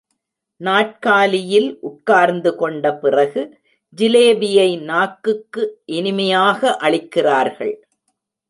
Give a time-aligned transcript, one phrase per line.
[0.61, 3.41] நாற்காலியில் உட்கார்ந்துகொண்ட பிறகு
[3.97, 5.63] ஜிலேபியை நாக்குக்கு
[5.85, 7.73] இனிமையாக அளிக்கிறார்கள்.